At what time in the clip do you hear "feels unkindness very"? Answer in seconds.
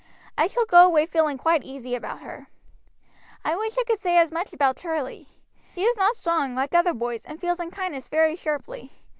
7.39-8.35